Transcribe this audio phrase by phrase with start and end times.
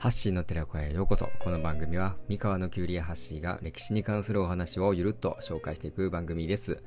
[0.00, 1.28] ハッシーの寺子屋へようこそ。
[1.40, 6.84] この番組は、三河のキュウリやハッシーが歴史に関するお話をゆるっと紹介していく番組です。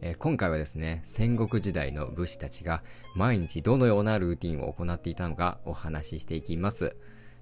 [0.00, 2.84] えー、今回はですね、戦国時代の武士たちが
[3.16, 6.94] 毎日どのようなルーティンを行っていたのかお話ししていきます。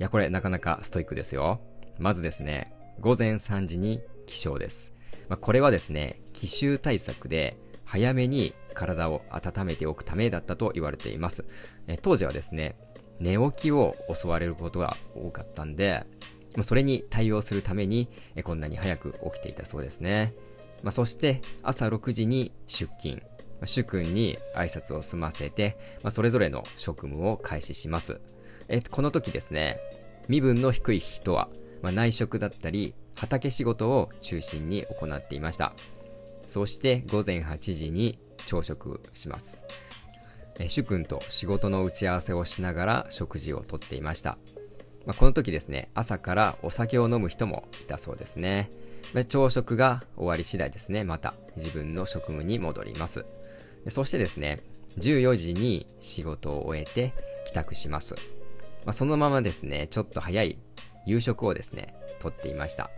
[0.00, 1.60] いや、これなかなかストイックですよ。
[2.00, 4.92] まずですね、午前3時に起床です。
[5.28, 11.44] まあ、これはですね、奇襲対策で早めに体を温めておくためだったと言われています。
[11.86, 12.74] え当時はですね、
[13.20, 16.04] 寝起きを襲われることが多かったんで、
[16.62, 18.08] それに対応するために、
[18.44, 20.34] こんなに早く起きていたそうですね。
[20.82, 23.22] まあ、そして朝6時に出勤。
[23.64, 28.20] 主君に挨拶を済ませて、まあ、それぞれの職務を開始します。
[28.68, 29.78] えこの時ですね、
[30.28, 31.48] 身分の低い人は、
[31.82, 35.72] まあ、内職だったり、畑仕事を中心に行っていました。
[36.42, 39.66] そして午前8時に朝食します。
[40.58, 44.38] え主君と仕事の打ち合わせをしながら食事をとっていました。
[45.06, 48.68] まあ、この時ですね、朝からお酒を飲む人もいたそうですね。
[49.14, 53.24] ま、朝食が終わり次第ですね、また自分の職務に戻ります。
[53.88, 54.60] そしてですね、
[54.98, 57.12] 14時に仕事を終えて
[57.46, 58.14] 帰宅します。
[58.84, 60.58] まあ、そのままですね、ちょっと早い
[61.06, 62.90] 夕食をですね、とっていました。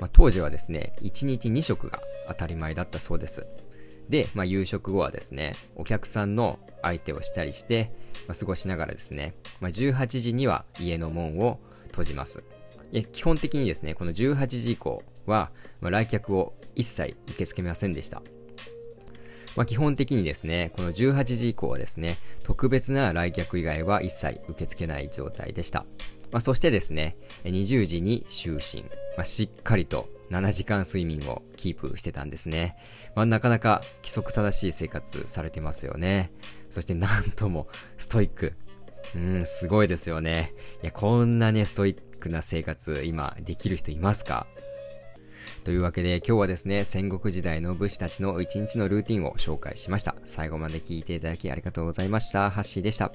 [0.00, 3.65] まあ、当時はですね、1日2食が当たり前だったそうです。
[4.08, 7.92] で、まあ、夕食後はですね、お客さんの相手をしたりして、
[8.28, 12.42] まあ、過ごしながらですね、まあ、18時には家の門を閉じます。
[13.12, 18.22] 基本的にですね、この18時以降は、まあ、来客を一切受け付けませんでした。
[19.56, 25.86] まあ、基本的にですね、この18時以降はですね、特別な来客以外は一切受け付けない状態でした。
[26.30, 28.82] まあ、そしてですね、20時に就寝。
[29.16, 32.76] まあ、しっかりと7時間睡眠をキープしてたんですね。
[33.14, 36.30] まあ、なかなか規則正しい生活されてますよね。
[36.70, 38.54] そしてなんともストイック。
[39.14, 40.52] うん、すごいですよね。
[40.82, 44.48] いや、こんなね、ストイックな生活、今、できる人いますか？
[45.64, 50.16] というわけで今日はですね、戦国時代の武士たちの一日のルーティンを紹介しました。
[50.24, 52.50] 最後まで聞いていただきありがとうございました。
[52.50, 53.12] ハッシーでした。